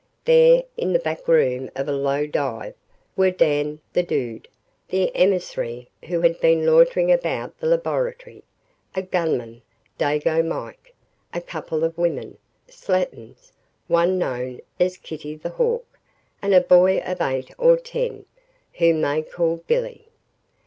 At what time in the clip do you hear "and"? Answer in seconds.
16.41-16.55